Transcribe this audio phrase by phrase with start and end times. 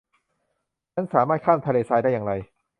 [0.93, 2.33] ฉันสามารถข้ามทะเลทรายได้อย่างไร